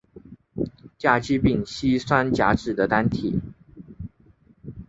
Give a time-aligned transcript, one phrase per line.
[0.97, 3.39] 甲基丙烯酸甲酯的单体。